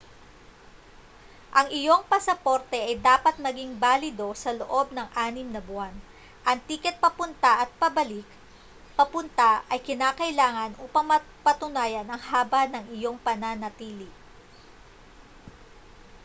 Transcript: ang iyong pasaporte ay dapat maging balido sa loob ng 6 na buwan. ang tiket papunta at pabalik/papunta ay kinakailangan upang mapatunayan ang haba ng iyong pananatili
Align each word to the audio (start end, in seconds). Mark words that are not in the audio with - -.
ang 1.57 1.67
iyong 1.79 2.01
pasaporte 2.11 2.73
ay 2.83 2.95
dapat 3.09 3.35
maging 3.45 3.71
balido 3.83 4.27
sa 4.43 4.49
loob 4.59 4.87
ng 4.93 5.05
6 5.13 5.53
na 5.53 5.61
buwan. 5.67 5.93
ang 6.49 6.57
tiket 6.67 6.95
papunta 7.05 7.51
at 7.63 7.69
pabalik/papunta 7.81 9.51
ay 9.71 9.77
kinakailangan 9.87 10.71
upang 10.85 11.05
mapatunayan 11.11 12.07
ang 12.09 12.17
haba 12.29 12.61
ng 12.67 12.85
iyong 12.97 13.17
pananatili 13.27 14.09